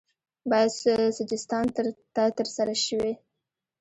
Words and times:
یا 0.51 0.61
سجستان 1.17 1.65
ته 2.15 2.23
ترسره 2.37 2.75
شوی 2.85 3.11